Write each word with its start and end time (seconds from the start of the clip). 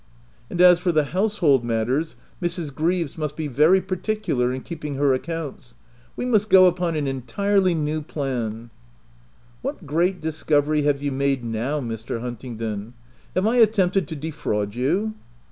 And 0.49 0.59
as 0.61 0.79
for 0.79 0.91
the 0.91 1.03
household 1.03 1.63
matters, 1.63 2.15
Mrs. 2.41 2.73
Greaves 2.73 3.19
must 3.19 3.35
be 3.35 3.45
very 3.45 3.79
particular 3.81 4.51
in 4.51 4.61
keeping 4.61 4.95
her 4.95 5.13
accounts: 5.13 5.75
we 6.15 6.25
must 6.25 6.49
go 6.49 6.65
upon 6.65 6.95
an 6.95 7.05
entirely 7.05 7.75
new 7.75 8.01
plan 8.01 8.71
—"'* 9.37 9.61
What 9.61 9.85
great 9.85 10.19
discovery 10.19 10.81
have 10.81 11.03
you 11.03 11.11
made 11.11 11.45
now, 11.45 11.79
Mr. 11.81 12.19
Huntingdon? 12.19 12.95
Have 13.35 13.45
I 13.45 13.57
attempted 13.57 14.07
to 14.07 14.15
de 14.15 14.31
fraud 14.31 14.73
you 14.73 15.13